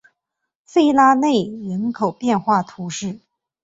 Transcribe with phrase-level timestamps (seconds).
[0.63, 3.19] 弗拉内人口变化图示